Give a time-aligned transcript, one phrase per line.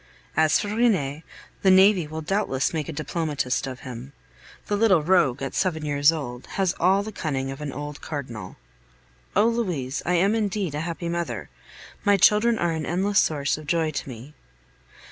[0.35, 1.23] As for Rene,
[1.61, 4.13] the navy will doubtless make a diplomatist of him.
[4.65, 8.55] The little rogue, at seven years old, has all the cunning of an old Cardinal.
[9.35, 9.47] Oh!
[9.47, 11.51] Louise, I am indeed a happy mother.
[12.03, 14.33] My children are an endless source of joy to me.